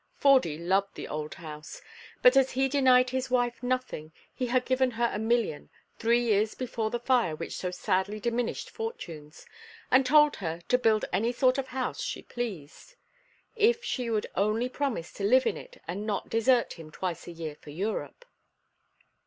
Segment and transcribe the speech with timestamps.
[0.17, 1.79] Fordy loved the old house,
[2.23, 6.55] but as he denied his wife nothing he had given her a million, three years
[6.55, 9.45] before the fire which so sadly diminished fortunes,
[9.91, 12.95] and told her to build any sort of house she pleased;
[13.55, 17.31] if she would only promise to live in it and not desert him twice a
[17.31, 18.25] year for Europe.